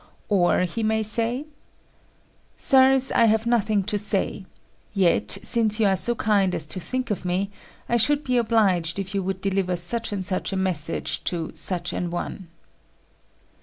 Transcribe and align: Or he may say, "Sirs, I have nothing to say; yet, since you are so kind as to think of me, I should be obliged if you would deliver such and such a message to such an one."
Or 0.29 0.61
he 0.61 0.81
may 0.81 1.03
say, 1.03 1.45
"Sirs, 2.57 3.11
I 3.11 3.25
have 3.25 3.45
nothing 3.45 3.83
to 3.83 3.99
say; 3.99 4.45
yet, 4.93 5.37
since 5.43 5.79
you 5.79 5.85
are 5.85 5.95
so 5.95 6.15
kind 6.15 6.55
as 6.55 6.65
to 6.73 6.79
think 6.79 7.11
of 7.11 7.23
me, 7.23 7.51
I 7.87 7.97
should 7.97 8.23
be 8.23 8.37
obliged 8.37 8.97
if 8.97 9.13
you 9.13 9.21
would 9.21 9.41
deliver 9.41 9.75
such 9.75 10.11
and 10.11 10.25
such 10.25 10.51
a 10.51 10.57
message 10.57 11.23
to 11.25 11.51
such 11.53 11.93
an 11.93 12.09
one." 12.09 12.47